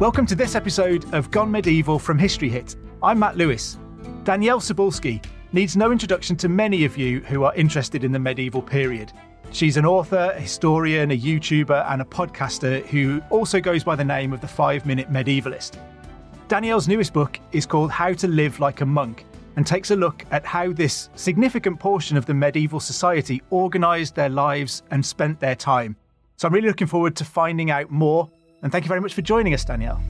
[0.00, 2.74] Welcome to this episode of Gone Medieval from History Hit.
[3.02, 3.76] I'm Matt Lewis.
[4.24, 5.22] Danièle Cybulskie
[5.52, 9.12] needs no introduction to many of you who are interested in the medieval period.
[9.50, 14.02] She's an author, a historian, a YouTuber, and a podcaster who also goes by the
[14.02, 15.76] name of the Five Minute Medievalist.
[16.48, 20.24] Danièle's newest book is called How to Live Like a Monk and takes a look
[20.30, 25.54] at how this significant portion of the medieval society organised their lives and spent their
[25.54, 25.94] time.
[26.38, 28.30] So I'm really looking forward to finding out more
[28.62, 30.00] and thank you very much for joining us, Danièle.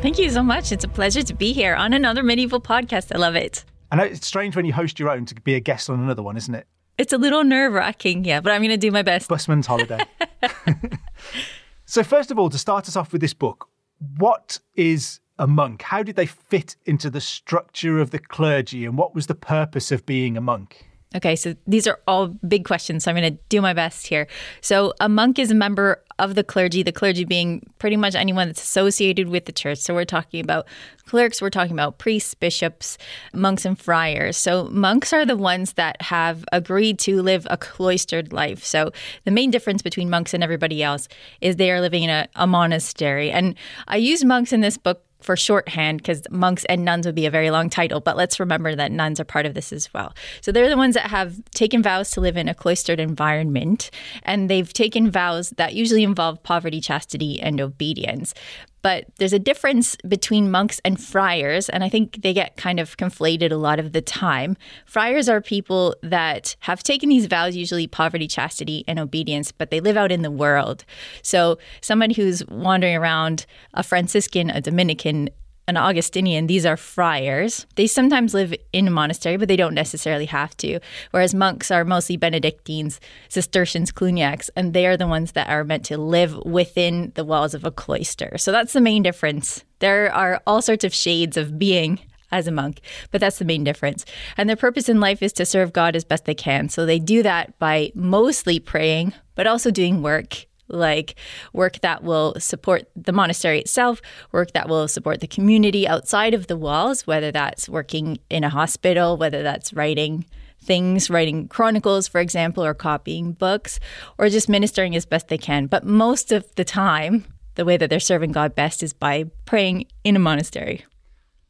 [0.00, 0.70] Thank you so much.
[0.70, 3.14] It's a pleasure to be here on another medieval podcast.
[3.14, 3.64] I love it.
[3.90, 6.22] I know it's strange when you host your own to be a guest on another
[6.22, 6.66] one, isn't it?
[6.98, 9.28] It's a little nerve wracking, yeah, but I'm going to do my best.
[9.28, 9.98] Busman's holiday.
[11.84, 13.68] so, first of all, to start us off with this book,
[14.16, 15.82] what is a monk?
[15.82, 19.92] How did they fit into the structure of the clergy and what was the purpose
[19.92, 20.88] of being a monk?
[21.16, 23.04] Okay, so these are all big questions.
[23.04, 24.26] So I'm going to do my best here.
[24.60, 28.48] So, a monk is a member of the clergy, the clergy being pretty much anyone
[28.48, 29.78] that's associated with the church.
[29.78, 30.66] So, we're talking about
[31.06, 32.98] clerks, we're talking about priests, bishops,
[33.32, 34.36] monks, and friars.
[34.36, 38.62] So, monks are the ones that have agreed to live a cloistered life.
[38.62, 38.92] So,
[39.24, 41.08] the main difference between monks and everybody else
[41.40, 43.30] is they are living in a, a monastery.
[43.30, 43.54] And
[43.86, 47.30] I use monks in this book for shorthand because monks and nuns would be a
[47.30, 50.14] very long title, but let's remember that nuns are part of this as well.
[50.40, 53.90] So they're the ones that have taken vows to live in a cloistered environment,
[54.22, 58.34] and they've taken vows that usually involve poverty, chastity, and obedience.
[58.82, 62.96] But there's a difference between monks and friars, and I think they get kind of
[62.96, 64.56] conflated a lot of the time.
[64.86, 69.80] Friars are people that have taken these vows, usually poverty, chastity, and obedience, but they
[69.80, 70.84] live out in the world.
[71.22, 75.30] So, someone who's wandering around, a Franciscan, a Dominican,
[75.68, 77.66] an Augustinian, these are friars.
[77.76, 80.80] They sometimes live in a monastery, but they don't necessarily have to.
[81.10, 82.98] Whereas monks are mostly Benedictines,
[83.28, 87.54] Cistercians, Cluniacs, and they are the ones that are meant to live within the walls
[87.54, 88.38] of a cloister.
[88.38, 89.62] So that's the main difference.
[89.80, 92.00] There are all sorts of shades of being
[92.32, 92.80] as a monk,
[93.10, 94.06] but that's the main difference.
[94.36, 96.70] And their purpose in life is to serve God as best they can.
[96.70, 101.14] So they do that by mostly praying, but also doing work like
[101.52, 104.00] work that will support the monastery itself,
[104.32, 108.50] work that will support the community outside of the walls, whether that's working in a
[108.50, 110.24] hospital, whether that's writing
[110.60, 113.80] things, writing chronicles, for example, or copying books,
[114.18, 115.66] or just ministering as best they can.
[115.66, 117.24] But most of the time,
[117.54, 120.84] the way that they're serving God best is by praying in a monastery.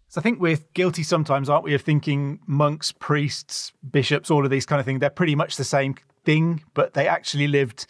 [0.08, 4.50] So I think we're guilty sometimes, aren't we, of thinking monks, priests, bishops, all of
[4.50, 7.86] these kind of things, they're pretty much the same thing, but they actually lived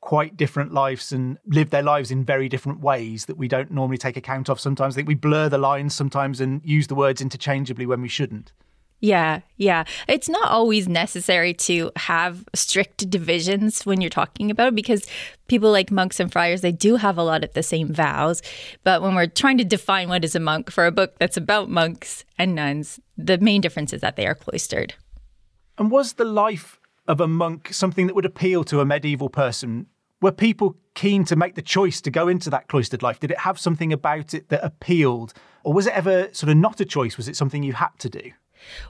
[0.00, 3.98] quite different lives and live their lives in very different ways that we don't normally
[3.98, 4.94] take account of sometimes.
[4.94, 8.52] I think we blur the lines sometimes and use the words interchangeably when we shouldn't.
[9.00, 9.84] Yeah, yeah.
[10.08, 15.06] It's not always necessary to have strict divisions when you're talking about it because
[15.48, 18.42] people like monks and friars, they do have a lot of the same vows.
[18.84, 21.70] But when we're trying to define what is a monk for a book that's about
[21.70, 24.94] monks and nuns, the main difference is that they are cloistered.
[25.78, 26.78] And was the life
[27.10, 29.86] of a monk something that would appeal to a medieval person?
[30.22, 33.18] Were people keen to make the choice to go into that cloistered life?
[33.18, 35.32] Did it have something about it that appealed?
[35.64, 37.16] Or was it ever sort of not a choice?
[37.16, 38.30] Was it something you had to do?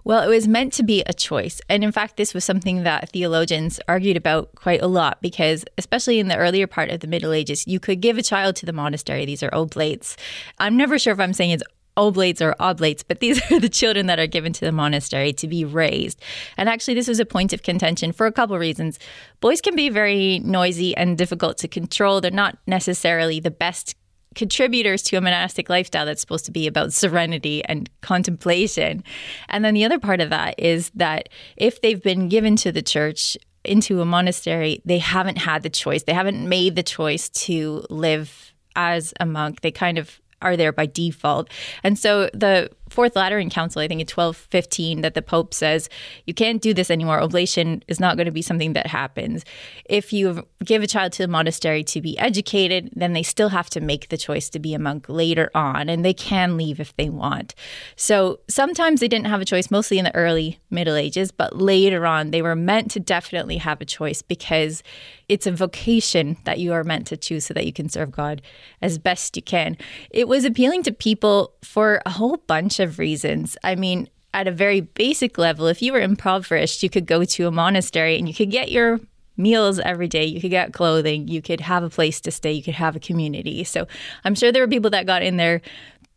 [0.05, 1.61] Well, it was meant to be a choice.
[1.69, 6.19] And in fact, this was something that theologians argued about quite a lot because, especially
[6.19, 8.73] in the earlier part of the Middle Ages, you could give a child to the
[8.73, 9.25] monastery.
[9.25, 10.17] These are oblates.
[10.59, 11.63] I'm never sure if I'm saying it's
[12.01, 15.47] oblates or oblates, but these are the children that are given to the monastery to
[15.47, 16.21] be raised.
[16.57, 18.99] And actually, this was a point of contention for a couple of reasons.
[19.41, 22.21] Boys can be very noisy and difficult to control.
[22.21, 23.95] They're not necessarily the best
[24.37, 29.03] contributors to a monastic lifestyle that's supposed to be about serenity and contemplation.
[29.49, 32.83] And then the other part of that is that if they've been given to the
[32.83, 36.05] church, into a monastery, they haven't had the choice.
[36.05, 39.61] They haven't made the choice to live as a monk.
[39.61, 41.51] They kind of are there by default.
[41.83, 45.89] And so the Fourth Lateran Council, I think in 1215, that the Pope says
[46.27, 47.21] you can't do this anymore.
[47.21, 49.45] Oblation is not going to be something that happens.
[49.85, 53.71] If you give a child to a monastery to be educated, then they still have
[53.71, 56.95] to make the choice to be a monk later on, and they can leave if
[56.97, 57.55] they want.
[57.95, 62.07] So sometimes they didn't have a choice, mostly in the early Middle Ages, but later
[62.07, 64.83] on they were meant to definitely have a choice because
[65.31, 68.43] it's a vocation that you are meant to choose so that you can serve God
[68.83, 69.77] as best you can.
[70.11, 73.57] It was appealing to people for a whole bunch of reasons.
[73.63, 77.47] I mean, at a very basic level, if you were impoverished, you could go to
[77.47, 78.99] a monastery and you could get your
[79.37, 82.63] meals every day, you could get clothing, you could have a place to stay, you
[82.63, 83.63] could have a community.
[83.63, 83.87] So
[84.25, 85.63] I'm sure there were people that got in there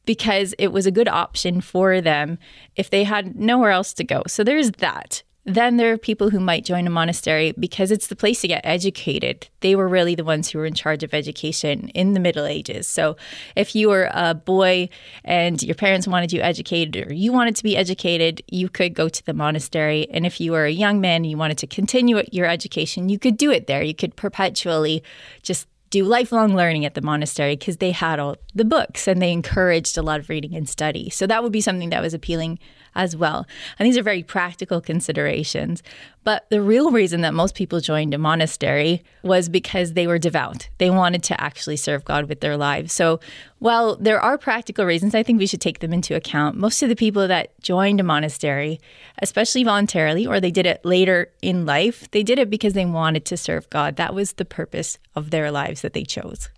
[0.05, 2.39] because it was a good option for them
[2.75, 4.23] if they had nowhere else to go.
[4.27, 5.21] So there's that.
[5.45, 8.61] Then there are people who might join a monastery because it's the place to get
[8.63, 9.49] educated.
[9.59, 12.87] They were really the ones who were in charge of education in the Middle Ages.
[12.87, 13.17] So
[13.55, 14.87] if you were a boy
[15.25, 19.09] and your parents wanted you educated or you wanted to be educated, you could go
[19.09, 20.09] to the monastery.
[20.11, 23.19] And if you were a young man and you wanted to continue your education, you
[23.19, 23.83] could do it there.
[23.83, 25.03] You could perpetually
[25.41, 29.31] just do lifelong learning at the monastery because they had all the books and they
[29.31, 31.07] encouraged a lot of reading and study.
[31.11, 32.57] So that would be something that was appealing
[32.95, 33.45] as well.
[33.77, 35.83] And these are very practical considerations.
[36.23, 40.69] But the real reason that most people joined a monastery was because they were devout.
[40.77, 42.93] They wanted to actually serve God with their lives.
[42.93, 43.19] So
[43.59, 46.57] while there are practical reasons, I think we should take them into account.
[46.57, 48.79] Most of the people that joined a monastery,
[49.21, 53.25] especially voluntarily, or they did it later in life, they did it because they wanted
[53.25, 53.95] to serve God.
[53.97, 56.49] That was the purpose of their lives that they chose.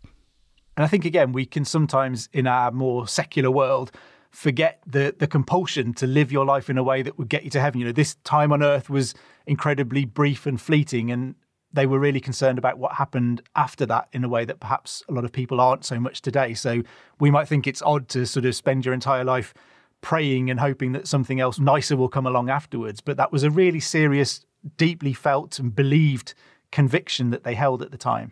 [0.78, 3.92] And I think, again, we can sometimes, in our more secular world,
[4.32, 7.50] forget the the compulsion to live your life in a way that would get you
[7.50, 7.80] to heaven.
[7.80, 9.14] You know, this time on earth was
[9.46, 11.36] incredibly brief and fleeting, and
[11.72, 15.14] they were really concerned about what happened after that in a way that perhaps a
[15.14, 16.54] lot of people aren't so much today.
[16.54, 16.84] So
[17.20, 19.54] we might think it's odd to sort of spend your entire life
[20.02, 23.02] praying and hoping that something else nicer will come along afterwards.
[23.02, 24.46] But that was a really serious,
[24.78, 26.34] deeply felt and believed
[26.72, 28.32] conviction that they held at the time.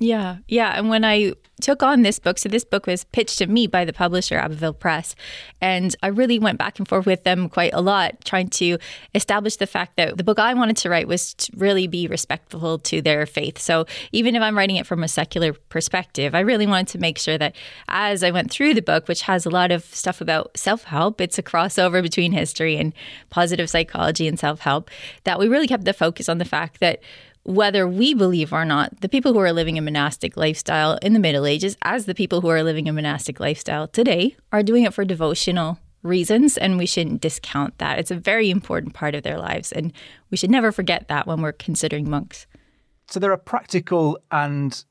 [0.00, 0.76] Yeah, yeah.
[0.76, 3.84] And when I took on this book, so this book was pitched to me by
[3.84, 5.14] the publisher, Abbeville Press,
[5.60, 8.78] and I really went back and forth with them quite a lot, trying to
[9.14, 12.80] establish the fact that the book I wanted to write was to really be respectful
[12.80, 13.58] to their faith.
[13.58, 17.16] So even if I'm writing it from a secular perspective, I really wanted to make
[17.16, 17.54] sure that
[17.86, 21.20] as I went through the book, which has a lot of stuff about self help,
[21.20, 22.92] it's a crossover between history and
[23.30, 24.90] positive psychology and self help,
[25.22, 27.00] that we really kept the focus on the fact that
[27.44, 31.20] whether we believe or not, the people who are living a monastic lifestyle in the
[31.20, 34.94] Middle Ages, as the people who are living a monastic lifestyle today, are doing it
[34.94, 37.98] for devotional reasons, and we shouldn't discount that.
[37.98, 39.92] It's a very important part of their lives, and
[40.30, 42.46] we should never forget that when we're considering monks.
[43.08, 44.82] So, there are practical and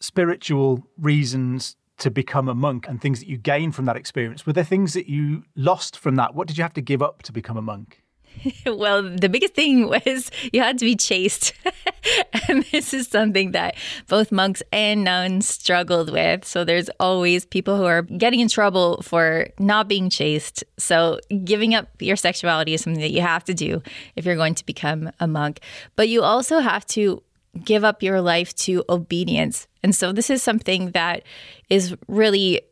[0.00, 4.46] spiritual reasons to become a monk and things that you gain from that experience.
[4.46, 6.34] Were there things that you lost from that?
[6.34, 7.99] What did you have to give up to become a monk?
[8.66, 11.52] well, the biggest thing was you had to be chaste.
[12.48, 13.76] and this is something that
[14.08, 16.44] both monks and nuns struggled with.
[16.44, 20.64] So there's always people who are getting in trouble for not being chaste.
[20.78, 23.82] So giving up your sexuality is something that you have to do
[24.16, 25.60] if you're going to become a monk.
[25.96, 27.22] But you also have to
[27.64, 29.66] give up your life to obedience.
[29.82, 31.22] And so this is something that
[31.68, 32.62] is really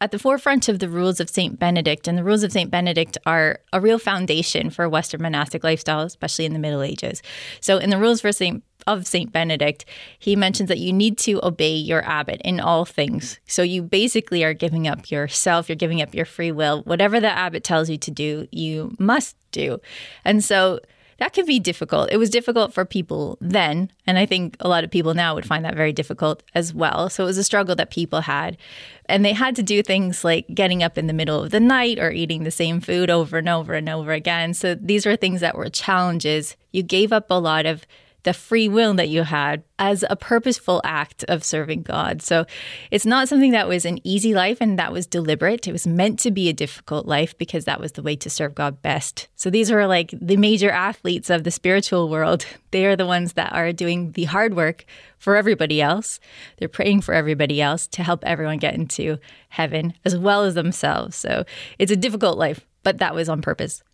[0.00, 1.58] at the forefront of the rules of St.
[1.58, 2.70] Benedict, and the rules of St.
[2.70, 7.22] Benedict are a real foundation for Western monastic lifestyle, especially in the Middle Ages.
[7.60, 8.62] So, in the rules for St.
[8.86, 9.32] of St.
[9.32, 9.84] Benedict,
[10.18, 13.38] he mentions that you need to obey your abbot in all things.
[13.46, 16.82] So, you basically are giving up yourself, you're giving up your free will.
[16.82, 19.80] Whatever the abbot tells you to do, you must do.
[20.24, 20.80] And so,
[21.24, 22.12] that can be difficult.
[22.12, 25.46] It was difficult for people then, and I think a lot of people now would
[25.46, 27.08] find that very difficult as well.
[27.08, 28.58] So it was a struggle that people had.
[29.06, 31.98] And they had to do things like getting up in the middle of the night
[31.98, 34.52] or eating the same food over and over and over again.
[34.52, 36.56] So these were things that were challenges.
[36.72, 37.86] You gave up a lot of
[38.24, 42.22] the free will that you had as a purposeful act of serving God.
[42.22, 42.46] So
[42.90, 45.68] it's not something that was an easy life and that was deliberate.
[45.68, 48.54] It was meant to be a difficult life because that was the way to serve
[48.54, 49.28] God best.
[49.36, 52.44] So these are like the major athletes of the spiritual world.
[52.70, 54.84] They are the ones that are doing the hard work
[55.16, 56.18] for everybody else.
[56.56, 61.14] They're praying for everybody else to help everyone get into heaven as well as themselves.
[61.14, 61.44] So
[61.78, 63.84] it's a difficult life, but that was on purpose.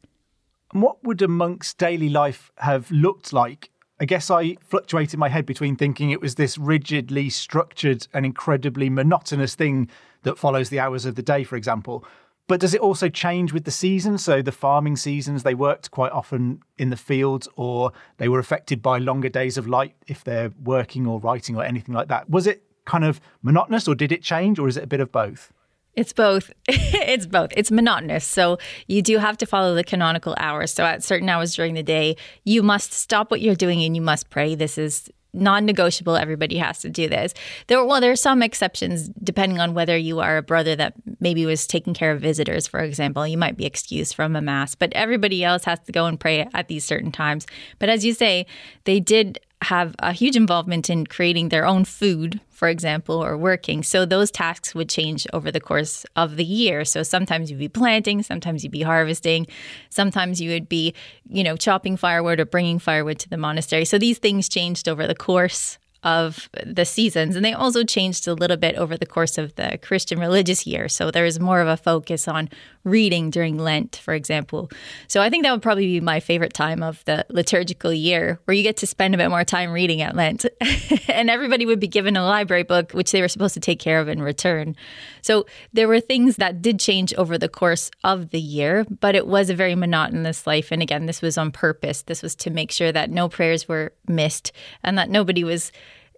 [0.73, 3.70] what would a monk's daily life have looked like
[4.01, 8.89] I guess I fluctuated my head between thinking it was this rigidly structured and incredibly
[8.89, 9.91] monotonous thing
[10.23, 12.03] that follows the hours of the day, for example.
[12.49, 14.17] But does it also change with the season?
[14.17, 18.81] So the farming seasons, they worked quite often in the fields or they were affected
[18.81, 22.31] by longer days of light if they're working or writing or anything like that.
[22.31, 25.13] Was it kind of monotonous or did it change or is it a bit of
[25.13, 25.53] both?
[25.97, 26.51] It's both.
[26.69, 27.51] it's both.
[27.57, 28.25] It's monotonous.
[28.25, 30.73] So you do have to follow the canonical hours.
[30.73, 34.03] So at certain hours during the day, you must stop what you're doing and you
[34.03, 34.55] must pray.
[34.55, 37.33] This is non-negotiable everybody has to do this
[37.69, 41.47] there well there are some exceptions depending on whether you are a brother that maybe
[41.47, 44.93] was taking care of visitors for example you might be excused from a mass but
[44.93, 47.47] everybody else has to go and pray at these certain times
[47.79, 48.45] but as you say
[48.85, 53.83] they did have a huge involvement in creating their own food, for example, or working.
[53.83, 56.85] So those tasks would change over the course of the year.
[56.85, 59.47] So sometimes you'd be planting, sometimes you'd be harvesting,
[59.91, 60.95] sometimes you would be,
[61.29, 63.85] you know, chopping firewood or bringing firewood to the monastery.
[63.85, 67.37] So these things changed over the course of the seasons.
[67.37, 70.89] And they also changed a little bit over the course of the Christian religious year.
[70.89, 72.49] So there's more of a focus on
[72.85, 74.71] reading during Lent, for example.
[75.09, 78.55] So I think that would probably be my favorite time of the liturgical year, where
[78.55, 80.47] you get to spend a bit more time reading at Lent.
[81.09, 84.01] and everybody would be given a library book, which they were supposed to take care
[84.01, 84.77] of in return.
[85.23, 89.27] So there were things that did change over the course of the year, but it
[89.27, 90.73] was a very monotonous life.
[90.73, 92.03] And again, this was on purpose.
[92.03, 95.73] This was to make sure that no prayers were missed and that nobody was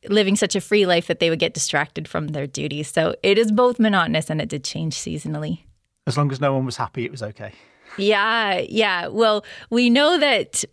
[0.08, 2.88] living such a free life that they would get distracted from their duties.
[2.88, 5.60] So it is both monotonous and it did change seasonally.
[6.06, 7.52] As long as no one was happy, it was okay.
[7.96, 9.06] Yeah, yeah.
[9.06, 10.64] Well, we know that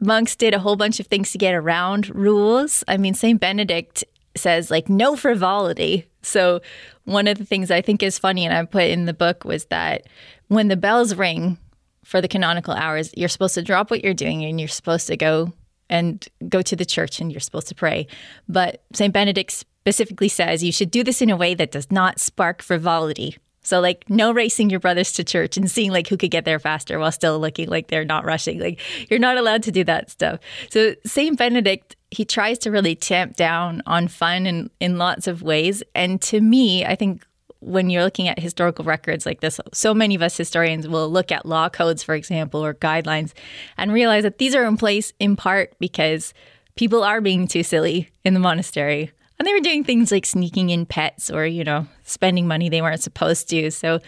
[0.00, 2.84] monks did a whole bunch of things to get around rules.
[2.88, 3.40] I mean, St.
[3.40, 4.04] Benedict
[4.36, 6.06] says, like, no frivolity.
[6.22, 6.60] So,
[7.04, 9.66] one of the things I think is funny and I put in the book was
[9.66, 10.06] that
[10.48, 11.58] when the bells ring
[12.02, 15.16] for the canonical hours, you're supposed to drop what you're doing and you're supposed to
[15.16, 15.52] go
[15.90, 18.06] and go to the church and you're supposed to pray.
[18.48, 19.12] But St.
[19.12, 23.36] Benedict specifically says you should do this in a way that does not spark frivolity.
[23.64, 26.58] So like no racing your brothers to church and seeing like who could get there
[26.58, 28.60] faster while still looking like they're not rushing.
[28.60, 28.80] Like
[29.10, 30.38] you're not allowed to do that stuff.
[30.70, 31.36] So St.
[31.36, 35.82] Benedict he tries to really tamp down on fun in, in lots of ways.
[35.94, 37.26] And to me, I think
[37.60, 41.32] when you're looking at historical records like this, so many of us historians will look
[41.32, 43.32] at law codes, for example, or guidelines
[43.76, 46.34] and realize that these are in place in part because
[46.76, 49.10] people are being too silly in the monastery.
[49.38, 52.82] And they were doing things like sneaking in pets or, you know, spending money they
[52.82, 53.70] weren't supposed to.
[53.70, 54.00] So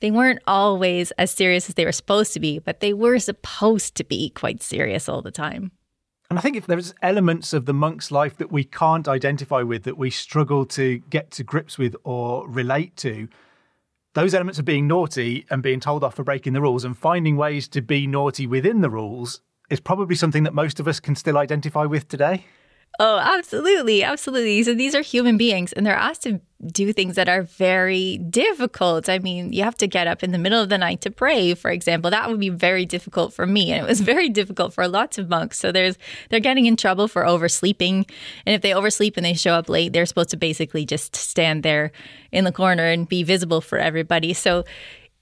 [0.00, 3.94] they weren't always as serious as they were supposed to be, but they were supposed
[3.96, 5.72] to be quite serious all the time.
[6.30, 9.82] And I think if there's elements of the monk's life that we can't identify with,
[9.82, 13.28] that we struggle to get to grips with or relate to,
[14.14, 17.36] those elements of being naughty and being told off for breaking the rules and finding
[17.36, 21.14] ways to be naughty within the rules is probably something that most of us can
[21.14, 22.46] still identify with today.
[22.98, 24.02] Oh, absolutely.
[24.02, 24.62] Absolutely.
[24.62, 29.08] So these are human beings and they're asked to do things that are very difficult.
[29.08, 31.54] I mean, you have to get up in the middle of the night to pray,
[31.54, 32.10] for example.
[32.10, 33.72] That would be very difficult for me.
[33.72, 35.58] And it was very difficult for lots of monks.
[35.58, 35.96] So there's
[36.28, 38.04] they're getting in trouble for oversleeping.
[38.44, 41.62] And if they oversleep and they show up late, they're supposed to basically just stand
[41.62, 41.92] there
[42.32, 44.34] in the corner and be visible for everybody.
[44.34, 44.64] So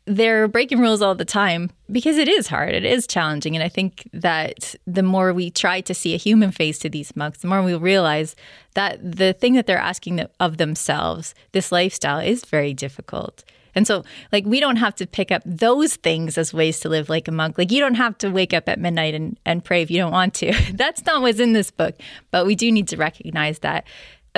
[0.09, 2.75] they're breaking rules all the time because it is hard.
[2.75, 3.55] It is challenging.
[3.55, 7.15] And I think that the more we try to see a human face to these
[7.15, 8.35] monks, the more we realize
[8.75, 13.45] that the thing that they're asking of themselves, this lifestyle, is very difficult.
[13.75, 17.09] And so, like, we don't have to pick up those things as ways to live
[17.09, 17.59] like a monk.
[17.59, 20.11] Like, you don't have to wake up at midnight and, and pray if you don't
[20.11, 20.53] want to.
[20.73, 21.95] That's not what's in this book.
[22.31, 23.87] But we do need to recognize that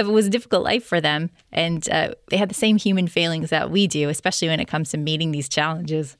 [0.08, 3.50] it was a difficult life for them, and uh, they had the same human failings
[3.50, 6.16] that we do, especially when it comes to meeting these challenges.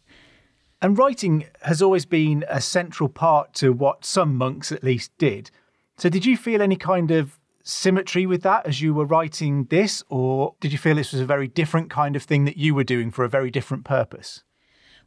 [0.82, 5.50] And writing has always been a central part to what some monks at least did.
[5.98, 10.02] So, did you feel any kind of symmetry with that as you were writing this,
[10.08, 12.84] or did you feel this was a very different kind of thing that you were
[12.84, 14.42] doing for a very different purpose?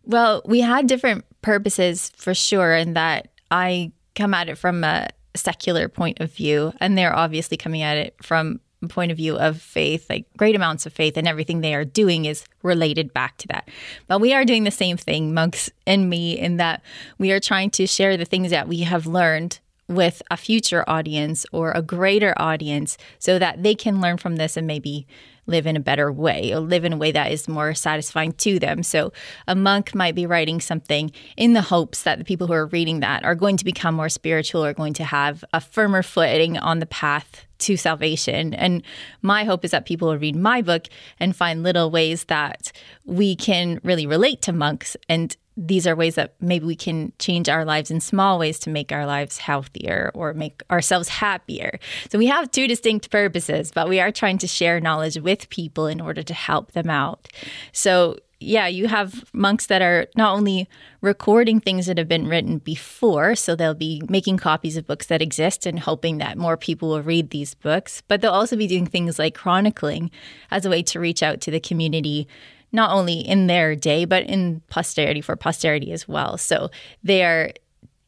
[0.04, 5.08] Well, we had different purposes for sure, in that I come at it from a
[5.36, 9.62] secular point of view, and they're obviously coming at it from point of view of
[9.62, 13.48] faith, like great amounts of faith, and everything they are doing is related back to
[13.48, 13.70] that.
[14.08, 16.82] But we are doing the same thing, monks and me, in that
[17.18, 21.46] we are trying to share the things that we have learned with a future audience
[21.52, 25.06] or a greater audience so that they can learn from this and maybe
[25.46, 28.60] live in a better way or live in a way that is more satisfying to
[28.60, 28.84] them.
[28.84, 29.12] So
[29.48, 33.02] a monk might be writing something in the hopes that the people who are reading
[33.02, 36.80] that are going to become more spiritual or going to have a firmer footing on
[36.80, 38.54] the path to salvation.
[38.54, 38.84] And
[39.22, 40.88] my hope is that people will read my book
[41.20, 42.72] and find little ways that
[43.06, 47.48] we can really relate to monks and these are ways that maybe we can change
[47.50, 51.80] our lives in small ways to make our lives healthier or make ourselves happier.
[52.10, 55.88] So we have two distinct purposes, but we are trying to share knowledge with people
[55.88, 57.28] in order to help them out.
[57.72, 60.68] So yeah, you have monks that are not only
[61.02, 65.22] recording things that have been written before, so they'll be making copies of books that
[65.22, 68.86] exist and hoping that more people will read these books, but they'll also be doing
[68.86, 70.12] things like chronicling
[70.52, 72.28] as a way to reach out to the community
[72.74, 76.38] not only in their day, but in posterity for posterity as well.
[76.38, 76.72] So
[77.04, 77.52] they are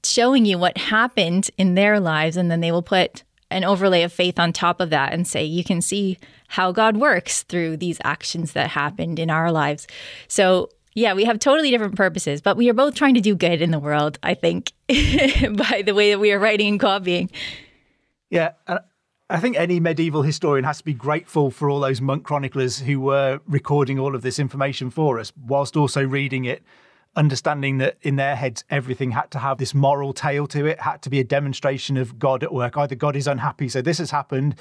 [0.04, 4.12] showing you what happened in their lives, and then they will put an overlay of
[4.12, 6.18] faith on top of that and say, you can see
[6.50, 9.88] how God works through these actions that happened in our lives.
[10.28, 13.62] So, yeah, we have totally different purposes, but we are both trying to do good
[13.62, 17.30] in the world, I think, by the way that we are writing and copying.
[18.30, 18.54] Yeah.
[19.36, 23.02] I think any medieval historian has to be grateful for all those monk chroniclers who
[23.02, 26.64] were recording all of this information for us, whilst also reading it,
[27.18, 31.02] understanding that in their heads everything had to have this moral tale to it, had
[31.02, 32.78] to be a demonstration of God at work.
[32.78, 34.56] Either God is unhappy, so this has happened,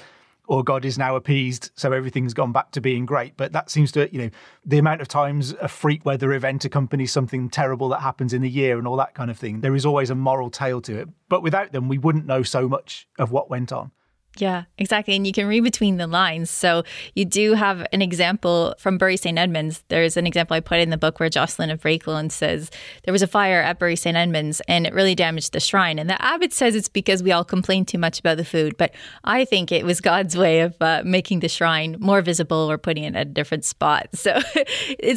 [0.45, 3.37] or God is now appeased, so everything's gone back to being great.
[3.37, 4.29] But that seems to, you know,
[4.65, 8.49] the amount of times a freak weather event accompanies something terrible that happens in the
[8.49, 11.07] year and all that kind of thing, there is always a moral tale to it.
[11.29, 13.91] But without them, we wouldn't know so much of what went on.
[14.37, 15.15] Yeah, exactly.
[15.15, 16.49] And you can read between the lines.
[16.49, 19.37] So you do have an example from Bury St.
[19.37, 19.83] Edmunds.
[19.87, 22.69] There's an example I put in the book where Jocelyn of Brakelond says
[23.03, 24.17] there was a fire at Bury St.
[24.17, 25.99] Edmunds and it really damaged the shrine.
[25.99, 28.75] And the abbot says it's because we all complained too much about the food.
[28.77, 32.77] But I think it was God's way of uh, making the shrine more visible or
[32.77, 34.09] putting it at a different spot.
[34.13, 34.33] So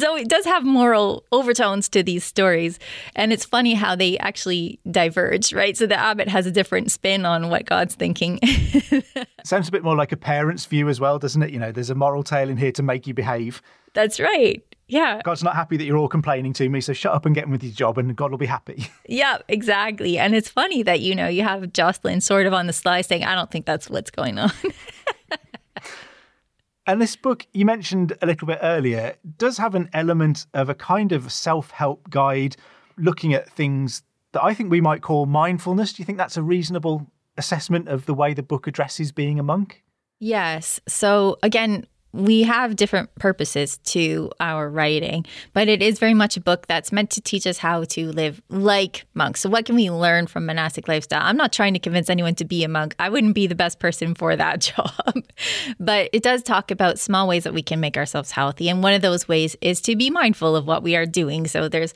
[0.05, 2.79] always, it does have moral overtones to these stories.
[3.15, 5.75] And it's funny how they actually diverge, right?
[5.75, 8.39] So the abbot has a different spin on what God's thinking.
[9.43, 11.51] Sounds a bit more like a parent's view as well, doesn't it?
[11.51, 13.61] You know, there's a moral tale in here to make you behave.
[13.93, 14.63] That's right.
[14.87, 15.21] Yeah.
[15.23, 17.51] God's not happy that you're all complaining to me, so shut up and get on
[17.51, 18.87] with your job and God will be happy.
[19.07, 20.19] Yeah, exactly.
[20.19, 23.23] And it's funny that, you know, you have Jocelyn sort of on the sly saying,
[23.23, 24.51] I don't think that's what's going on.
[26.85, 30.75] and this book you mentioned a little bit earlier does have an element of a
[30.75, 32.55] kind of self help guide
[32.97, 35.93] looking at things that I think we might call mindfulness.
[35.93, 37.07] Do you think that's a reasonable
[37.39, 39.83] assessment of the way the book addresses being a monk?
[40.19, 40.79] Yes.
[40.87, 46.41] So again, we have different purposes to our writing, but it is very much a
[46.41, 49.41] book that's meant to teach us how to live like monks.
[49.41, 51.21] So, what can we learn from monastic lifestyle?
[51.23, 52.95] I'm not trying to convince anyone to be a monk.
[52.97, 55.23] I wouldn't be the best person for that job.
[55.79, 58.69] but it does talk about small ways that we can make ourselves healthy.
[58.69, 61.45] And one of those ways is to be mindful of what we are doing.
[61.45, 61.93] So, there's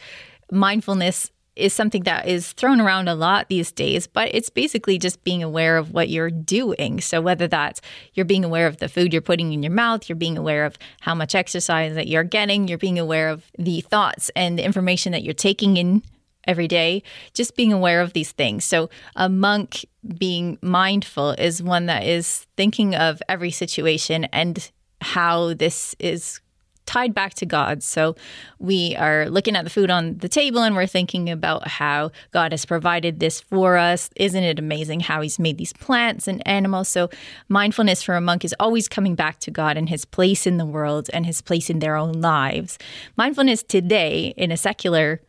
[0.51, 5.23] mindfulness is something that is thrown around a lot these days, but it's basically just
[5.23, 6.99] being aware of what you're doing.
[7.01, 7.81] So, whether that's
[8.13, 10.77] you're being aware of the food you're putting in your mouth, you're being aware of
[11.01, 15.11] how much exercise that you're getting, you're being aware of the thoughts and the information
[15.11, 16.03] that you're taking in
[16.45, 18.65] every day, just being aware of these things.
[18.65, 19.85] So, a monk
[20.17, 26.39] being mindful is one that is thinking of every situation and how this is
[26.85, 27.83] tied back to God.
[27.83, 28.15] So
[28.59, 32.51] we are looking at the food on the table and we're thinking about how God
[32.51, 34.09] has provided this for us.
[34.15, 36.89] Isn't it amazing how He's made these plants and animals?
[36.89, 37.09] So
[37.49, 40.65] mindfulness for a monk is always coming back to God and His place in the
[40.65, 42.77] world and His place in their own lives.
[43.17, 45.21] Mindfulness today, in a secular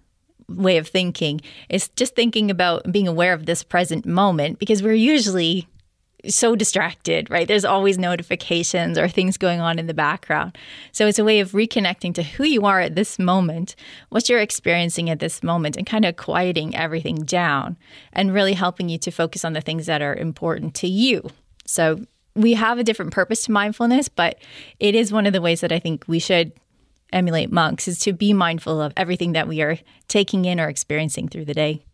[0.48, 4.92] way of thinking, is just thinking about being aware of this present moment because we're
[4.92, 5.68] usually
[6.28, 7.46] so distracted, right?
[7.46, 10.56] There's always notifications or things going on in the background.
[10.92, 13.76] So it's a way of reconnecting to who you are at this moment,
[14.08, 17.76] what you're experiencing at this moment, and kind of quieting everything down
[18.12, 21.28] and really helping you to focus on the things that are important to you.
[21.66, 24.38] So we have a different purpose to mindfulness, but
[24.80, 26.52] it is one of the ways that I think we should
[27.12, 31.28] emulate monks is to be mindful of everything that we are taking in or experiencing
[31.28, 31.84] through the day.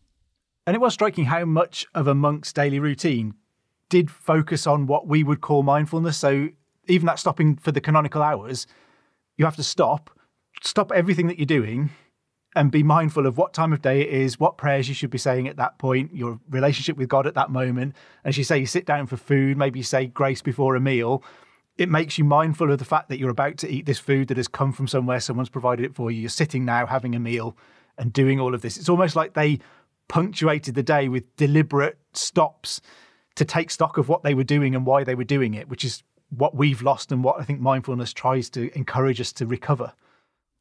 [0.66, 3.34] And it was striking how much of a monk's daily routine
[3.90, 6.16] did focus on what we would call mindfulness.
[6.16, 6.48] So
[6.88, 8.66] even that stopping for the canonical hours,
[9.37, 10.11] you have to stop,
[10.62, 11.90] stop everything that you're doing,
[12.57, 15.18] and be mindful of what time of day it is, what prayers you should be
[15.18, 17.94] saying at that point, your relationship with God at that moment.
[18.24, 21.22] As you say, you sit down for food, maybe you say grace before a meal.
[21.79, 24.37] It makes you mindful of the fact that you're about to eat this food that
[24.37, 26.22] has come from somewhere, someone's provided it for you.
[26.22, 27.57] You're sitting now having a meal
[27.96, 28.76] and doing all of this.
[28.76, 29.61] It's almost like they
[30.09, 32.81] punctuated the day with deliberate stops
[33.40, 35.83] to take stock of what they were doing and why they were doing it, which
[35.83, 39.94] is what we've lost and what I think mindfulness tries to encourage us to recover.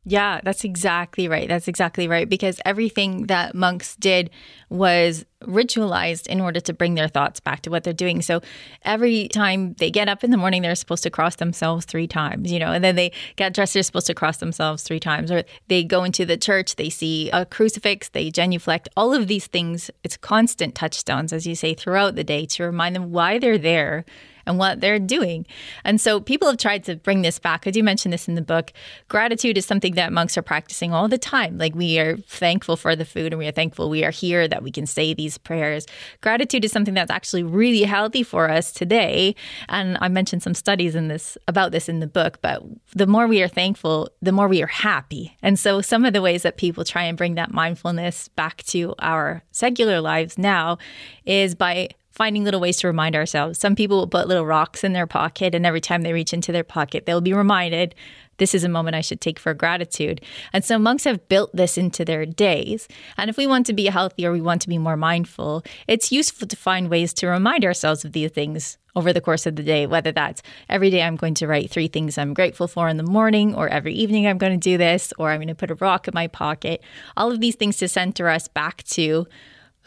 [0.10, 1.48] Yeah, that's exactly right.
[1.48, 2.28] That's exactly right.
[2.28, 4.32] Because everything that monks did
[4.70, 8.24] was ritualized in order to bring their thoughts back to what they're doing.
[8.24, 8.42] So
[8.84, 12.52] every time they get up in the morning, they're supposed to cross themselves three times,
[12.52, 15.32] you know, and then they get dressed, they're supposed to cross themselves three times.
[15.32, 18.90] Or they go into the church, they see a crucifix, they genuflect.
[18.98, 22.96] All of these things, it's constant touchstones, as you say, throughout the day to remind
[22.96, 24.06] them why they're there
[24.50, 25.46] and what they're doing.
[25.86, 27.68] And so people have tried to bring this back.
[27.68, 28.74] I do mention this in the book.
[29.08, 31.58] Gratitude is something that monks are practicing all the time.
[31.58, 34.64] Like we are thankful for the food and we are thankful we are here, that
[34.64, 35.86] we can say these prayers.
[36.22, 39.36] Gratitude is something that's actually really healthy for us today.
[39.70, 43.28] And I mentioned some studies in this about this in the book, but the more
[43.28, 45.38] we are thankful, the more we are happy.
[45.44, 48.96] And so some of the ways that people try and bring that mindfulness back to
[48.98, 50.80] our secular lives now
[51.26, 53.60] is by finding little ways to remind ourselves.
[53.60, 56.52] Some people will put little rocks in their pocket, and every time they reach into
[56.52, 57.96] their pocket, they'll be reminded
[58.40, 60.22] this is a moment I should take for gratitude.
[60.52, 62.88] And so monks have built this into their days.
[63.18, 66.48] And if we want to be healthier, we want to be more mindful, it's useful
[66.48, 69.86] to find ways to remind ourselves of these things over the course of the day,
[69.86, 73.04] whether that's every day I'm going to write three things I'm grateful for in the
[73.04, 75.76] morning, or every evening I'm going to do this, or I'm going to put a
[75.76, 76.82] rock in my pocket.
[77.16, 79.28] All of these things to center us back to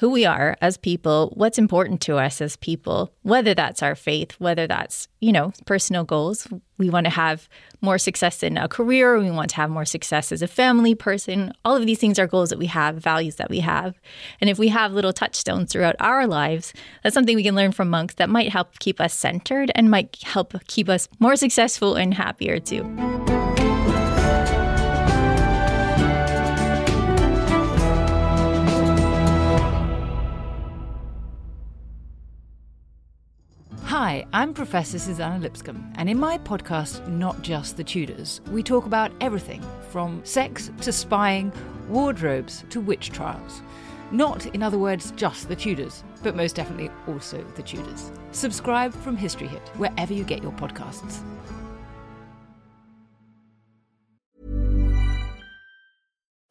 [0.03, 4.33] who we are as people, what's important to us as people, whether that's our faith,
[4.41, 6.49] whether that's, you know, personal goals.
[6.77, 7.49] We want to have
[7.81, 11.53] more success in a career, we want to have more success as a family person.
[11.65, 13.95] All of these things are goals that we have, values that we have.
[14.41, 16.73] And if we have little touchstones throughout our lives,
[17.05, 20.21] that's something we can learn from monks that might help keep us centered and might
[20.25, 22.83] help keep us more successful and happier too.
[34.12, 38.85] Hi, I'm Professor Suzannah Lipscomb, and in my podcast, Not Just the Tudors, we talk
[38.85, 41.51] about everything from sex to spying,
[41.88, 43.62] wardrobes to witch trials.
[44.11, 48.12] Not, in other words, just the Tudors, but most definitely also the Tudors.
[48.33, 51.22] Subscribe from History Hit, wherever you get your podcasts.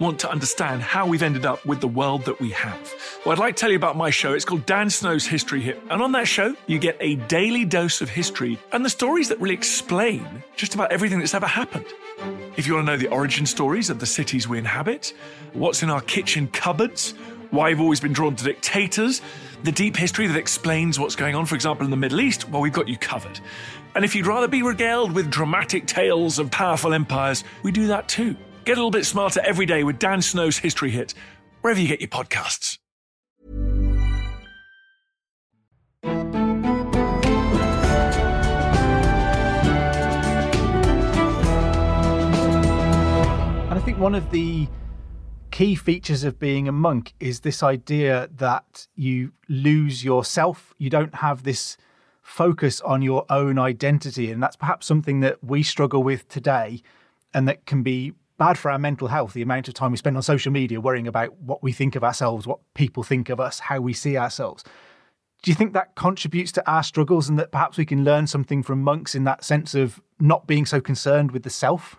[0.00, 2.92] want to understand how we've ended up with the world that we have.
[3.24, 4.32] Well, I'd like to tell you about my show.
[4.32, 5.80] It's called Dan Snow's History Hit.
[5.90, 9.38] And on that show, you get a daily dose of history and the stories that
[9.40, 11.84] really explain just about everything that's ever happened.
[12.56, 15.12] If you want to know the origin stories of the cities we inhabit,
[15.52, 17.12] what's in our kitchen cupboards,
[17.50, 19.20] why I've always been drawn to dictators,
[19.64, 22.62] the deep history that explains what's going on, for example, in the Middle East, well,
[22.62, 23.38] we've got you covered.
[23.94, 28.08] And if you'd rather be regaled with dramatic tales of powerful empires, we do that
[28.08, 28.36] too.
[28.70, 31.12] Get a little bit smarter every day with Dan Snow's History Hit,
[31.60, 32.78] wherever you get your podcasts.
[36.04, 36.14] And
[43.74, 44.68] I think one of the
[45.50, 50.74] key features of being a monk is this idea that you lose yourself.
[50.78, 51.76] You don't have this
[52.22, 54.30] focus on your own identity.
[54.30, 56.82] And that's perhaps something that we struggle with today
[57.34, 59.34] and that can be bad for our mental health.
[59.34, 62.02] The amount of time we spend on social media worrying about what we think of
[62.02, 64.64] ourselves, what people think of us, how we see ourselves.
[65.42, 68.62] Do you think that contributes to our struggles and that perhaps we can learn something
[68.62, 71.96] from monks in that sense of not being so concerned with the self?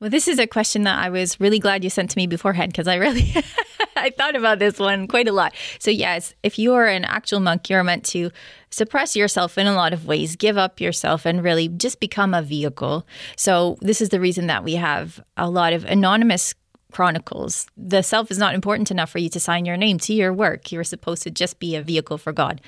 [0.00, 2.72] Well, this is a question that I was really glad you sent to me beforehand
[2.72, 3.32] because I really
[4.04, 5.54] I thought about this one quite a lot.
[5.78, 8.30] So yes, if you are an actual monk, you're meant to
[8.70, 12.42] suppress yourself in a lot of ways, give up yourself and really just become a
[12.42, 13.06] vehicle.
[13.36, 16.54] So this is the reason that we have a lot of anonymous
[16.92, 17.66] chronicles.
[17.76, 20.72] The self is not important enough for you to sign your name to your work.
[20.72, 22.60] You're supposed to just be a vehicle for God.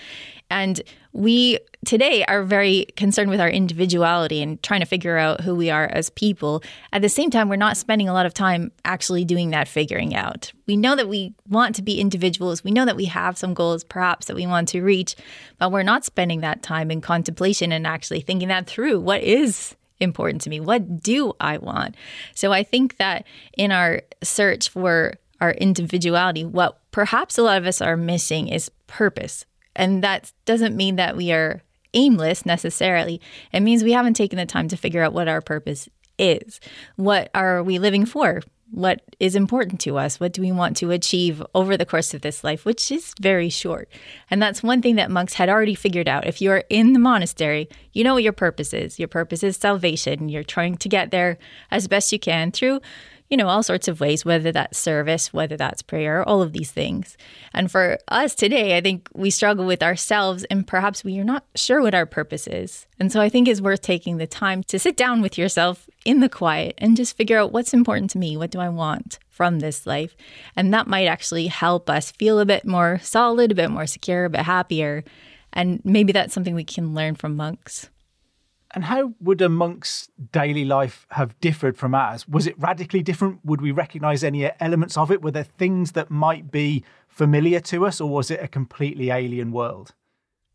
[0.50, 5.54] And we today are very concerned with our individuality and trying to figure out who
[5.54, 6.62] we are as people.
[6.92, 10.14] At the same time, we're not spending a lot of time actually doing that figuring
[10.14, 10.52] out.
[10.66, 12.62] We know that we want to be individuals.
[12.62, 15.16] We know that we have some goals perhaps that we want to reach,
[15.58, 19.00] but we're not spending that time in contemplation and actually thinking that through.
[19.00, 20.60] What is important to me?
[20.60, 21.96] What do I want?
[22.34, 27.66] So I think that in our search for our individuality, what perhaps a lot of
[27.66, 29.44] us are missing is purpose.
[29.74, 31.62] And that doesn't mean that we are
[31.94, 33.20] aimless necessarily.
[33.52, 36.60] It means we haven't taken the time to figure out what our purpose is.
[36.96, 38.42] What are we living for?
[38.72, 40.18] what is important to us?
[40.18, 43.50] What do we want to achieve over the course of this life, which is very
[43.50, 43.88] short?
[44.30, 46.26] And that's one thing that monks had already figured out.
[46.26, 48.98] If you're in the monastery, you know what your purpose is.
[48.98, 50.30] Your purpose is salvation.
[50.30, 51.36] You're trying to get there
[51.70, 52.80] as best you can through
[53.32, 56.70] you know, all sorts of ways, whether that's service, whether that's prayer, all of these
[56.70, 57.16] things.
[57.54, 61.46] And for us today, I think we struggle with ourselves and perhaps we are not
[61.54, 62.86] sure what our purpose is.
[63.00, 66.20] And so I think it's worth taking the time to sit down with yourself in
[66.20, 68.36] the quiet and just figure out what's important to me.
[68.36, 70.14] What do I want from this life?
[70.54, 74.26] And that might actually help us feel a bit more solid, a bit more secure,
[74.26, 75.04] a bit happier.
[75.54, 77.88] And maybe that's something we can learn from monks.
[78.74, 82.26] And how would a monk's daily life have differed from ours?
[82.26, 83.44] Was it radically different?
[83.44, 85.22] Would we recognize any elements of it?
[85.22, 89.52] Were there things that might be familiar to us, or was it a completely alien
[89.52, 89.92] world?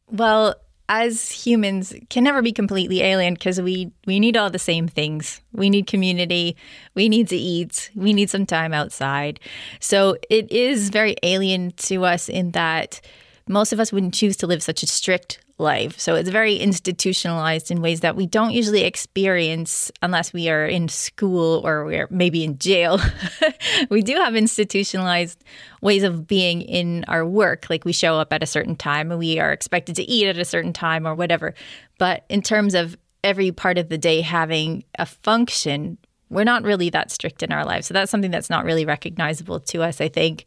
[0.10, 0.56] Well,
[0.89, 5.41] as humans can never be completely alien because we we need all the same things.
[5.51, 6.56] We need community,
[6.95, 9.39] we need to eat, we need some time outside.
[9.80, 13.01] So it is very alien to us in that
[13.47, 16.00] most of us wouldn't choose to live such a strict life.
[16.00, 20.88] So it's very institutionalized in ways that we don't usually experience unless we are in
[20.88, 23.00] school or we're maybe in jail.
[23.89, 25.43] we do have institutionalized
[25.82, 27.67] ways of being in our work.
[27.70, 30.38] Like we show up at a certain time and we are expected to eat at
[30.38, 31.56] a certain time or whatever.
[31.98, 35.98] But in terms of every part of the day having a function,
[36.30, 37.88] we're not really that strict in our lives.
[37.88, 40.46] So that's something that's not really recognizable to us, I think.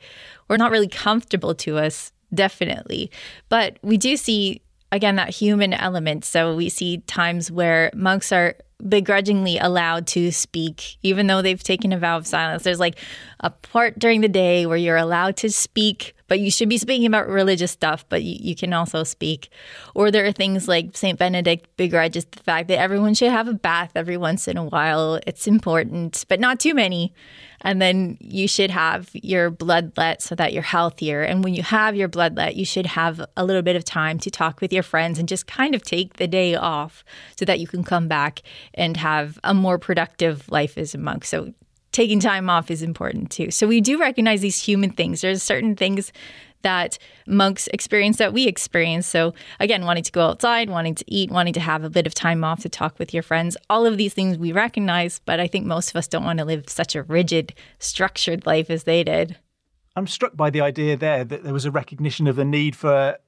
[0.48, 3.10] We're not really comfortable to us definitely.
[3.48, 6.24] But we do see again that human element.
[6.24, 8.56] So we see times where monks are
[8.88, 12.62] begrudgingly allowed to speak, even though they've taken a vow of silence.
[12.62, 12.98] There's like
[13.40, 17.06] a part during the day where you're allowed to speak, but you should be speaking
[17.06, 19.50] about religious stuff, but you, you can also speak.
[19.94, 21.18] Or there are things like St.
[21.18, 25.20] Benedict begrudges the fact that everyone should have a bath every once in a while.
[25.26, 27.12] It's important, but not too many.
[27.62, 31.22] And then you should have your bloodlet so that you're healthier.
[31.22, 34.30] And when you have your bloodlet, you should have a little bit of time to
[34.30, 37.04] talk with your friends and just kind of take the day off
[37.36, 38.42] so that you can come back
[38.74, 41.24] and have a more productive life as a monk.
[41.24, 41.52] So
[41.92, 43.50] taking time off is important too.
[43.50, 45.20] So we do recognize these human things.
[45.20, 46.12] There's certain things
[46.62, 49.06] that monks experience that we experience.
[49.06, 52.14] So, again, wanting to go outside, wanting to eat, wanting to have a bit of
[52.14, 55.46] time off to talk with your friends, all of these things we recognize, but I
[55.46, 59.04] think most of us don't want to live such a rigid, structured life as they
[59.04, 59.36] did.
[59.96, 63.18] I'm struck by the idea there that there was a recognition of the need for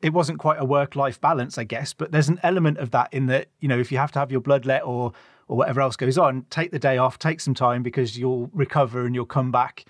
[0.00, 3.12] it wasn't quite a work life balance, I guess, but there's an element of that
[3.12, 5.12] in that, you know, if you have to have your bloodlet or
[5.48, 9.04] or whatever else goes on, take the day off, take some time because you'll recover
[9.04, 9.84] and you'll come back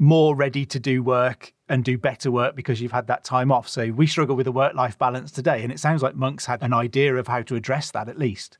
[0.00, 3.68] more ready to do work and do better work because you've had that time off.
[3.68, 5.62] So we struggle with a work life balance today.
[5.62, 8.56] And it sounds like monks had an idea of how to address that at least.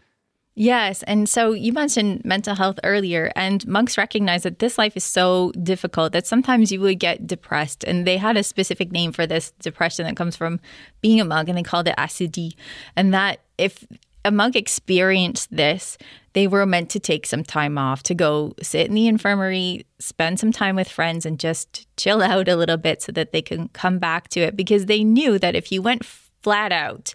[0.54, 1.02] Yes.
[1.04, 5.52] And so you mentioned mental health earlier, and monks recognize that this life is so
[5.62, 7.84] difficult that sometimes you would get depressed.
[7.84, 10.60] And they had a specific name for this depression that comes from
[11.00, 12.56] being a monk, and they called it accidie.
[12.96, 13.86] And that if
[14.24, 15.96] a monk experienced this,
[16.32, 20.38] they were meant to take some time off to go sit in the infirmary, spend
[20.38, 23.68] some time with friends, and just chill out a little bit so that they can
[23.68, 24.56] come back to it.
[24.56, 27.14] Because they knew that if you went flat out,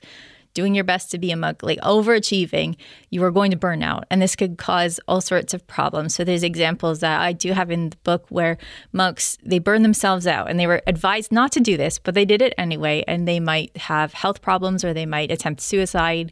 [0.55, 2.75] doing your best to be a monk, like overachieving,
[3.11, 4.05] you were going to burn out.
[4.09, 6.15] And this could cause all sorts of problems.
[6.15, 8.57] So there's examples that I do have in the book where
[8.91, 12.25] monks, they burn themselves out and they were advised not to do this, but they
[12.25, 13.03] did it anyway.
[13.07, 16.31] And they might have health problems or they might attempt suicide.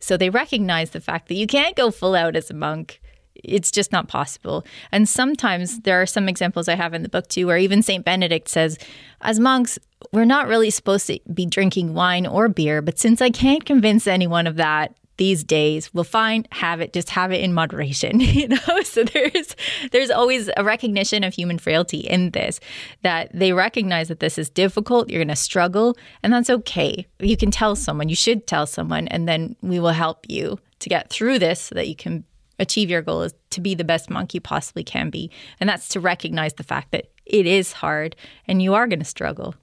[0.00, 3.00] So they recognize the fact that you can't go full out as a monk.
[3.34, 4.64] It's just not possible.
[4.92, 8.04] And sometimes there are some examples I have in the book too, where even St.
[8.04, 8.78] Benedict says,
[9.20, 9.78] as monks,
[10.12, 14.06] we're not really supposed to be drinking wine or beer, but since I can't convince
[14.06, 18.48] anyone of that, these days we'll find have it just have it in moderation you
[18.48, 18.80] know?
[18.84, 19.56] So there's
[19.92, 22.60] there's always a recognition of human frailty in this
[23.02, 27.06] that they recognize that this is difficult you're going to struggle and that's okay.
[27.18, 30.88] You can tell someone you should tell someone and then we will help you to
[30.88, 32.24] get through this so that you can
[32.58, 35.30] achieve your goal is to be the best monk you possibly can be.
[35.60, 39.04] And that's to recognize the fact that it is hard and you are going to
[39.04, 39.54] struggle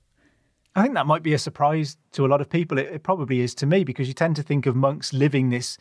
[0.76, 2.78] I think that might be a surprise to a lot of people.
[2.78, 5.78] It, it, probably is to me because you tend to think of monks living this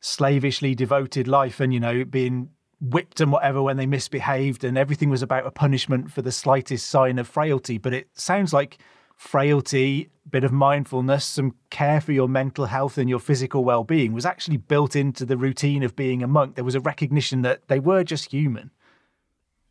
[0.00, 2.50] slavishly devoted life and, you know, being
[2.80, 6.88] whipped and whatever when they misbehaved and everything was about a punishment for the slightest
[6.88, 7.78] sign of frailty.
[7.78, 8.78] But it sounds like
[9.16, 14.12] frailty, bit of mindfulness, some care for your mental health and your physical well being
[14.12, 16.56] was actually built into the routine of being a monk.
[16.56, 18.72] There was a recognition that they were just human.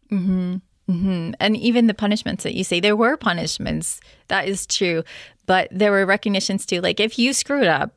[0.10, 0.58] Mm-hmm.
[0.92, 1.32] Mm-hmm.
[1.40, 4.02] And even the punishments that you say, there were punishments.
[4.28, 5.04] That is true.
[5.46, 6.82] But there were recognitions too.
[6.82, 7.94] Like if you screwed up,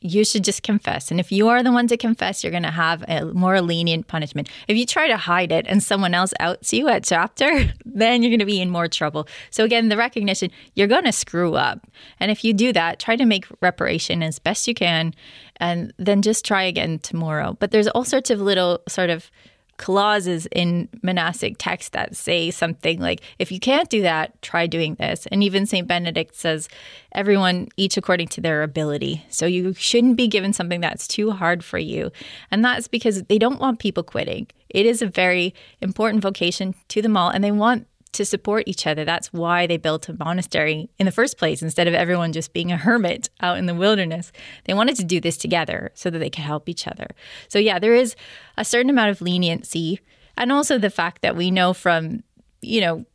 [0.00, 1.10] you should just confess.
[1.10, 4.06] And if you are the one to confess, you're going to have a more lenient
[4.06, 4.48] punishment.
[4.68, 8.30] If you try to hide it and someone else outs you at chapter, then you're
[8.30, 9.26] going to be in more trouble.
[9.50, 11.86] So, again, the recognition you're going to screw up.
[12.20, 15.14] And if you do that, try to make reparation as best you can
[15.56, 17.56] and then just try again tomorrow.
[17.58, 19.30] But there's all sorts of little sort of
[19.78, 24.94] clauses in monastic texts that say something like, if you can't do that, try doing
[24.96, 25.26] this.
[25.30, 25.86] And even St.
[25.86, 26.68] Benedict says,
[27.12, 29.24] everyone each according to their ability.
[29.28, 32.10] So you shouldn't be given something that's too hard for you.
[32.50, 34.46] And that's because they don't want people quitting.
[34.68, 37.86] It is a very important vocation to them all, and they want
[38.16, 39.04] to support each other.
[39.04, 42.72] That's why they built a monastery in the first place instead of everyone just being
[42.72, 44.32] a hermit out in the wilderness.
[44.64, 47.08] They wanted to do this together so that they could help each other.
[47.48, 48.16] So, yeah, there is
[48.56, 50.00] a certain amount of leniency.
[50.36, 52.22] And also the fact that we know from,
[52.60, 53.06] you know,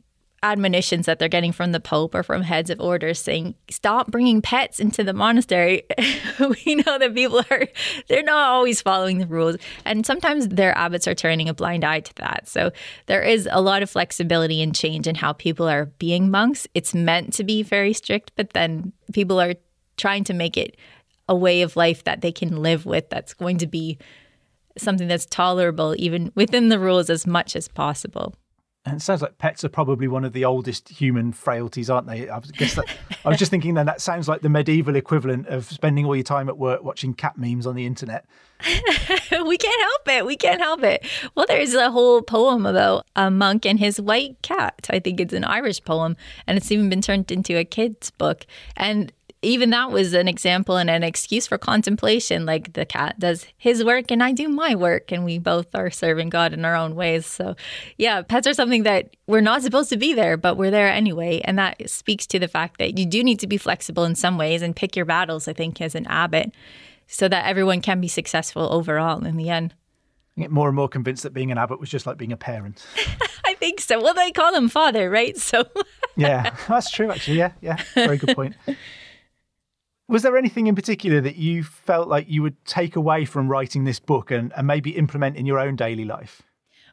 [0.43, 4.41] admonitions that they're getting from the Pope or from heads of orders saying, stop bringing
[4.41, 5.83] pets into the monastery.
[6.65, 7.67] we know that people are,
[8.07, 9.57] they're not always following the rules.
[9.85, 12.47] And sometimes their abbots are turning a blind eye to that.
[12.47, 12.71] So
[13.05, 16.67] there is a lot of flexibility and change in how people are being monks.
[16.73, 19.53] It's meant to be very strict, but then people are
[19.97, 20.75] trying to make it
[21.29, 23.97] a way of life that they can live with that's going to be
[24.77, 28.33] something that's tolerable even within the rules as much as possible.
[28.83, 32.27] And it sounds like pets are probably one of the oldest human frailties, aren't they?
[32.27, 32.85] I guess that,
[33.23, 36.23] I was just thinking then that sounds like the medieval equivalent of spending all your
[36.23, 38.25] time at work watching cat memes on the internet.
[39.45, 40.25] we can't help it.
[40.25, 41.05] We can't help it.
[41.35, 44.87] Well, there's a whole poem about a monk and his white cat.
[44.89, 46.17] I think it's an Irish poem,
[46.47, 48.47] and it's even been turned into a kid's book.
[48.75, 49.13] And
[49.43, 52.45] even that was an example and an excuse for contemplation.
[52.45, 55.89] Like the cat does his work and I do my work, and we both are
[55.89, 57.25] serving God in our own ways.
[57.25, 57.55] So,
[57.97, 61.41] yeah, pets are something that we're not supposed to be there, but we're there anyway.
[61.43, 64.37] And that speaks to the fact that you do need to be flexible in some
[64.37, 66.53] ways and pick your battles, I think, as an abbot,
[67.07, 69.73] so that everyone can be successful overall in the end.
[70.37, 72.37] I get more and more convinced that being an abbot was just like being a
[72.37, 72.85] parent.
[73.45, 74.01] I think so.
[74.01, 75.35] Well, they call him father, right?
[75.37, 75.65] So,
[76.15, 77.37] yeah, that's true, actually.
[77.37, 77.77] Yeah, yeah.
[77.95, 78.55] Very good point.
[80.11, 83.85] Was there anything in particular that you felt like you would take away from writing
[83.85, 86.41] this book and, and maybe implement in your own daily life?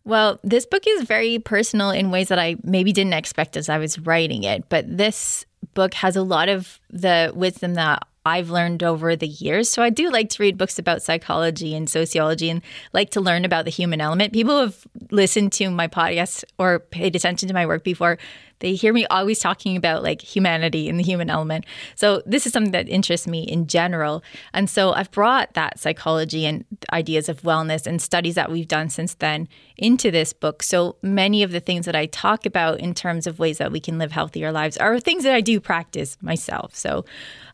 [0.04, 3.78] Well, this book is very personal in ways that I maybe didn't expect as I
[3.78, 4.68] was writing it.
[4.68, 9.68] But this book has a lot of the wisdom that I've learned over the years.
[9.68, 13.44] So I do like to read books about psychology and sociology and like to learn
[13.44, 14.33] about the human element.
[14.33, 18.18] People have listened to my podcast or paid attention to my work before
[18.61, 21.64] they hear me always talking about like humanity and the human element.
[21.94, 24.23] So this is something that interests me in general.
[24.53, 28.90] And so I've brought that psychology and ideas of wellness and studies that we've done
[28.90, 30.62] since then into this book.
[30.62, 33.81] So many of the things that I talk about in terms of ways that we
[33.81, 36.75] can live healthier lives are things that I do practice myself.
[36.75, 37.05] So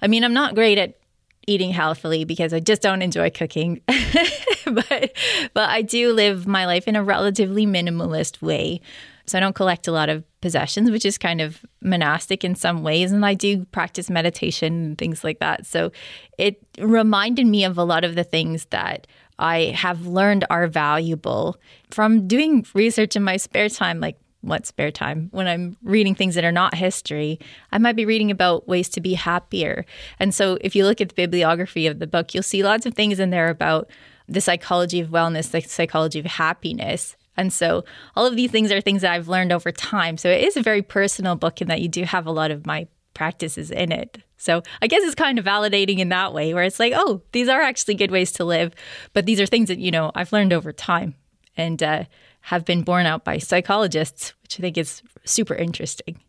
[0.00, 0.98] I mean, I'm not great at
[1.46, 3.80] eating healthily because I just don't enjoy cooking.
[4.66, 5.12] but
[5.52, 8.80] but I do live my life in a relatively minimalist way.
[9.26, 12.82] So I don't collect a lot of possessions, which is kind of monastic in some
[12.82, 13.12] ways.
[13.12, 15.64] And I do practice meditation and things like that.
[15.64, 15.90] So
[16.36, 19.06] it reminded me of a lot of the things that
[19.38, 21.56] I have learned are valuable
[21.90, 26.34] from doing research in my spare time, like what spare time when I'm reading things
[26.34, 27.40] that are not history,
[27.72, 29.86] I might be reading about ways to be happier.
[30.18, 32.92] And so if you look at the bibliography of the book, you'll see lots of
[32.92, 33.88] things in there about
[34.28, 37.16] the psychology of wellness, the psychology of happiness.
[37.36, 37.84] And so
[38.16, 40.16] all of these things are things that I've learned over time.
[40.16, 42.66] So it is a very personal book in that you do have a lot of
[42.66, 44.18] my practices in it.
[44.36, 47.48] So I guess it's kind of validating in that way where it's like, oh, these
[47.48, 48.74] are actually good ways to live,
[49.12, 51.14] but these are things that, you know, I've learned over time
[51.56, 52.04] and uh,
[52.42, 56.20] have been borne out by psychologists, which I think is super interesting.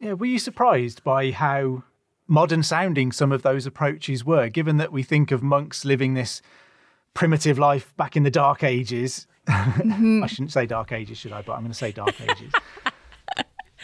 [0.00, 1.84] Yeah, were you surprised by how
[2.26, 6.42] modern sounding some of those approaches were, given that we think of monks living this
[7.14, 10.22] primitive life back in the dark ages Mm-hmm.
[10.24, 11.42] I shouldn't say dark ages, should I?
[11.42, 12.52] But I'm going to say dark ages.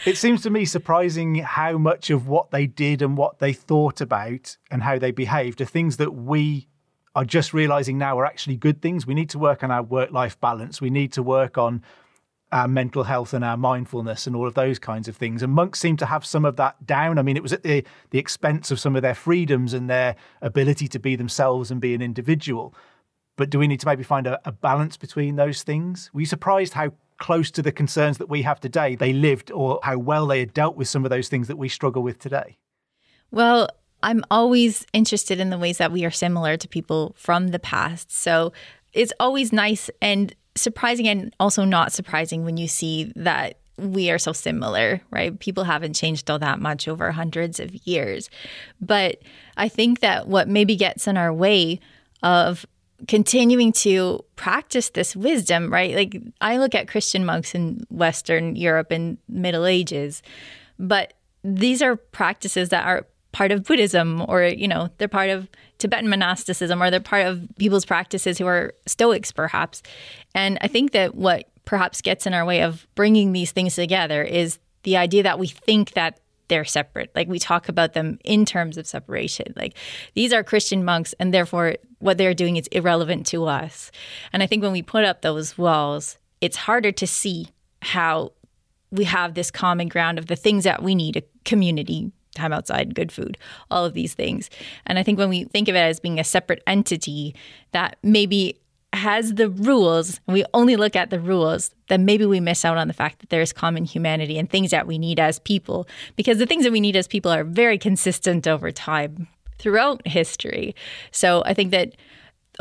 [0.05, 4.01] it seems to me surprising how much of what they did and what they thought
[4.01, 6.67] about and how they behaved are things that we
[7.15, 9.07] are just realizing now are actually good things.
[9.07, 10.79] We need to work on our work life balance.
[10.79, 11.81] We need to work on
[12.51, 15.43] our mental health and our mindfulness and all of those kinds of things.
[15.43, 17.17] And monks seem to have some of that down.
[17.17, 20.15] I mean, it was at the, the expense of some of their freedoms and their
[20.41, 22.73] ability to be themselves and be an individual.
[23.37, 26.09] But do we need to maybe find a, a balance between those things?
[26.13, 29.79] Were you surprised how close to the concerns that we have today they lived or
[29.83, 32.57] how well they had dealt with some of those things that we struggle with today?
[33.31, 33.69] Well,
[34.03, 38.11] I'm always interested in the ways that we are similar to people from the past.
[38.11, 38.53] So
[38.93, 44.17] it's always nice and surprising and also not surprising when you see that we are
[44.17, 45.37] so similar, right?
[45.39, 48.29] People haven't changed all that much over hundreds of years.
[48.81, 49.21] But
[49.55, 51.79] I think that what maybe gets in our way
[52.23, 52.65] of
[53.07, 55.95] continuing to practice this wisdom, right?
[55.95, 60.21] Like I look at Christian monks in Western Europe and Middle Ages,
[60.79, 65.47] but these are practices that are part of Buddhism or, you know, they're part of
[65.77, 69.83] Tibetan monasticism or they're part of people's practices who are Stoics, perhaps.
[70.33, 74.23] And I think that what perhaps gets in our way of bringing these things together
[74.23, 77.11] is the idea that we think that they're separate.
[77.15, 79.53] Like we talk about them in terms of separation.
[79.55, 79.75] Like
[80.13, 83.91] these are Christian monks, and therefore what they're doing is irrelevant to us.
[84.31, 87.49] And I think when we put up those walls, it's harder to see
[87.81, 88.33] how
[88.91, 92.95] we have this common ground of the things that we need a community, time outside,
[92.95, 93.37] good food,
[93.69, 94.49] all of these things.
[94.85, 97.35] And I think when we think of it as being a separate entity,
[97.71, 98.59] that maybe
[98.93, 102.77] has the rules and we only look at the rules, then maybe we miss out
[102.77, 105.87] on the fact that there's common humanity and things that we need as people.
[106.15, 109.27] Because the things that we need as people are very consistent over time
[109.59, 110.75] throughout history.
[111.11, 111.95] So I think that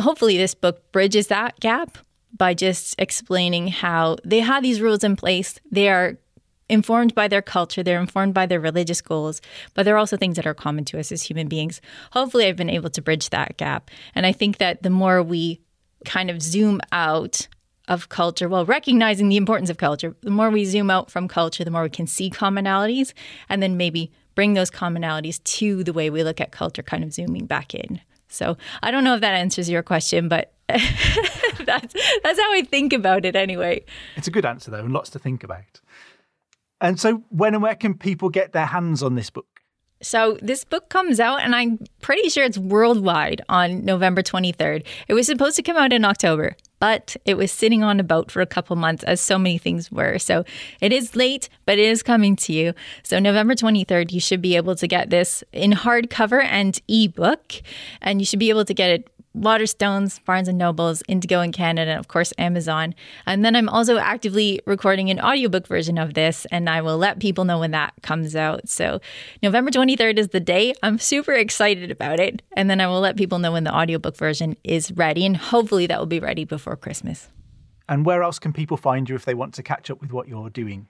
[0.01, 1.99] hopefully this book bridges that gap
[2.37, 5.59] by just explaining how they have these rules in place.
[5.71, 6.19] They are
[6.69, 9.41] informed by their culture, they're informed by their religious goals,
[9.75, 11.81] but they're also things that are common to us as human beings.
[12.11, 13.91] Hopefully, I've been able to bridge that gap.
[14.15, 15.61] And I think that the more we
[16.05, 17.49] kind of zoom out
[17.89, 20.17] of culture while recognizing the importance of culture.
[20.23, 23.13] The more we zoom out from culture, the more we can see commonalities
[23.49, 27.13] and then maybe bring those commonalities to the way we look at culture, kind of
[27.13, 28.01] zooming back in.
[28.29, 32.93] So I don't know if that answers your question, but that's that's how I think
[32.93, 33.85] about it anyway.
[34.15, 35.81] It's a good answer though, and lots to think about.
[36.81, 39.47] And so when and where can people get their hands on this book?
[40.03, 44.85] So this book comes out, and I'm pretty sure it's worldwide on November 23rd.
[45.09, 48.31] It was supposed to come out in October, but it was sitting on a boat
[48.31, 50.19] for a couple months, as so many things were.
[50.19, 50.45] So
[50.81, 52.75] it is late, but it is coming to you.
[53.03, 57.55] So November 23rd, you should be able to get this in hardcover and ebook,
[58.01, 61.91] and you should be able to get it Waterstones, Barnes and Nobles, Indigo in Canada,
[61.93, 62.95] and of course Amazon.
[63.27, 67.21] And then I'm also actively recording an audiobook version of this, and I will let
[67.21, 68.69] people know when that comes out.
[68.69, 69.01] So
[69.43, 70.75] November 23rd is the day.
[70.83, 72.43] I'm super excited about it.
[72.57, 75.87] And then I will let people know when the audiobook version is ready, and hopefully
[75.87, 77.29] that will be ready before Christmas.
[77.89, 80.29] And where else can people find you if they want to catch up with what
[80.29, 80.89] you're doing?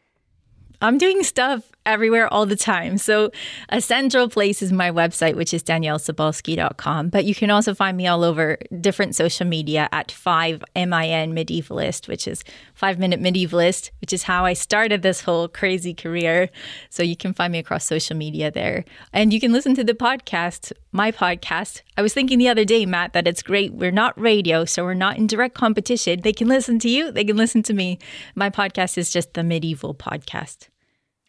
[0.83, 2.99] I'm doing stuff everywhere all the time.
[2.99, 3.31] So,
[3.71, 7.09] a central place is my website, which is danielecybulskie.com.
[7.09, 12.27] But you can also find me all over different social media at 5MIN Medievalist, which
[12.29, 16.51] is 5 Minute Medievalist, which is how I started this whole crazy career.
[16.91, 18.85] So, you can find me across social media there.
[19.13, 21.83] And you can listen to the podcast, my podcast.
[21.97, 23.73] I was thinking the other day, Matt, that it's great.
[23.73, 26.21] We're not radio, so we're not in direct competition.
[26.21, 27.99] They can listen to you, they can listen to me.
[28.35, 30.66] My podcast is just the medieval podcast.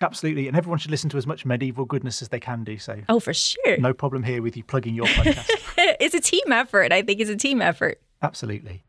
[0.02, 0.48] Absolutely.
[0.48, 3.02] And everyone should listen to as much medieval goodness as they can do so.
[3.10, 3.78] Oh, for sure.
[3.78, 5.50] No problem here with you plugging your podcast.
[5.78, 6.92] it's a team effort.
[6.92, 8.00] I think it's a team effort.
[8.22, 8.84] Absolutely.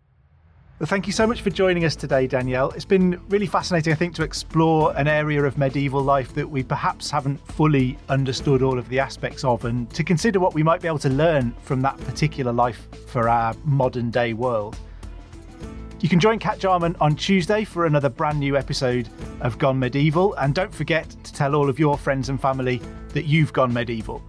[0.78, 2.72] Well, thank you so much for joining us today, Danièle.
[2.76, 6.62] It's been really fascinating, I think, to explore an area of medieval life that we
[6.62, 10.80] perhaps haven't fully understood all of the aspects of and to consider what we might
[10.80, 14.78] be able to learn from that particular life for our modern day world.
[16.00, 19.08] You can join Kat Jarman on Tuesday for another brand new episode
[19.40, 22.80] of Gone Medieval, and don't forget to tell all of your friends and family
[23.14, 24.22] that you've gone medieval.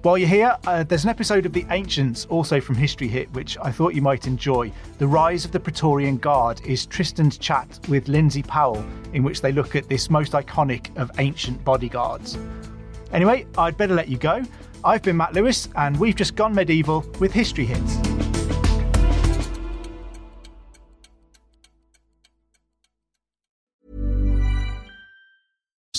[0.00, 3.58] While you're here, uh, there's an episode of The Ancients, also from History Hit, which
[3.60, 4.72] I thought you might enjoy.
[4.96, 8.82] The Rise of the Praetorian Guard is Tristan's chat with Lindsay Powell,
[9.12, 12.38] in which they look at this most iconic of ancient bodyguards.
[13.12, 14.42] Anyway, I'd better let you go.
[14.82, 18.11] I've been Matt Lewis, and we've just gone medieval with History Hits.